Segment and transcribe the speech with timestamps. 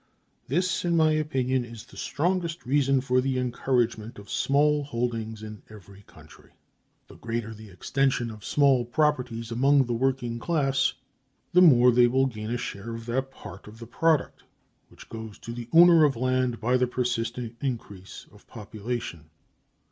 [0.47, 5.61] This, in my opinion, is the strongest reason for the encouragement of small holdings in
[5.69, 6.53] every country.
[7.07, 10.95] The greater the extension of small properties among the working class,
[11.53, 14.41] the more will they gain a share of that part of the product
[14.87, 19.29] which goes to the owner of land by the persistent increase of population.